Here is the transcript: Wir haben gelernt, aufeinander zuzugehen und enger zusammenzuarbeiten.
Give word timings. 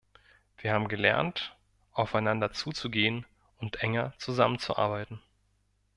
Wir 0.57 0.73
haben 0.73 0.87
gelernt, 0.87 1.55
aufeinander 1.93 2.51
zuzugehen 2.53 3.27
und 3.59 3.83
enger 3.83 4.15
zusammenzuarbeiten. 4.17 5.21